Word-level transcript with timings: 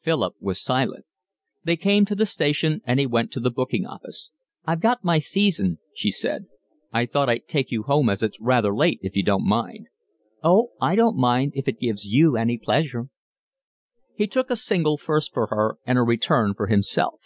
Philip 0.00 0.32
was 0.40 0.62
silent. 0.62 1.04
They 1.62 1.76
came 1.76 2.06
to 2.06 2.14
the 2.14 2.24
station, 2.24 2.80
and 2.86 2.98
he 2.98 3.06
went 3.06 3.30
to 3.32 3.40
the 3.40 3.50
booking 3.50 3.84
office. 3.84 4.32
"I've 4.64 4.80
got 4.80 5.04
my 5.04 5.18
season," 5.18 5.78
she 5.94 6.10
said. 6.10 6.46
"I 6.90 7.04
thought 7.04 7.28
I'd 7.28 7.48
take 7.48 7.70
you 7.70 7.82
home 7.82 8.08
as 8.08 8.22
it's 8.22 8.40
rather 8.40 8.74
late, 8.74 8.98
if 9.02 9.14
you 9.14 9.22
don't 9.22 9.44
mind." 9.46 9.88
"Oh, 10.42 10.70
I 10.80 10.94
don't 10.94 11.18
mind 11.18 11.52
if 11.54 11.68
it 11.68 11.80
gives 11.80 12.06
you 12.06 12.34
any 12.38 12.56
pleasure." 12.56 13.10
He 14.14 14.26
took 14.26 14.48
a 14.48 14.56
single 14.56 14.96
first 14.96 15.34
for 15.34 15.48
her 15.48 15.76
and 15.84 15.98
a 15.98 16.02
return 16.02 16.54
for 16.54 16.68
himself. 16.68 17.20